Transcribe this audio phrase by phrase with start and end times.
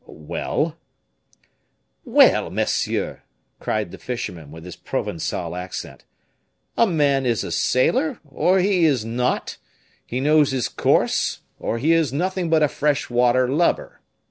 [0.07, 0.77] "Well?"
[2.05, 3.21] "Well, monsieur!"
[3.59, 6.05] cried the fisherman, with his Provencal accent,
[6.75, 9.57] "a man is a sailor, or he is not;
[10.03, 14.01] he knows his course, or he is nothing but a fresh water lubber.